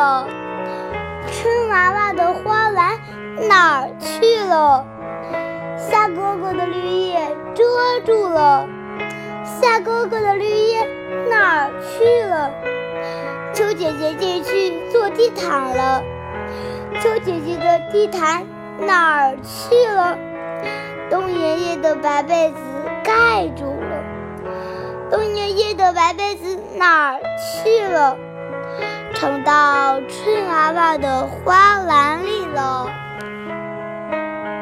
[0.00, 0.26] 了？
[1.30, 2.98] 春娃娃的花篮
[3.48, 4.84] 哪儿去了？
[5.76, 7.64] 夏哥哥的绿叶遮
[8.06, 8.66] 住了。
[9.44, 10.88] 夏哥哥的绿叶
[11.28, 12.50] 哪儿去了？
[13.52, 16.02] 秋姐姐进去做地毯了。
[17.02, 18.46] 秋姐姐的地毯
[18.86, 20.16] 哪儿去了？
[21.10, 22.56] 冬爷爷的白被子
[23.04, 24.02] 盖住了。
[25.10, 27.20] 冬爷爷的白被子哪儿
[27.62, 28.16] 去了？
[30.08, 32.09] 春娃娃的花篮。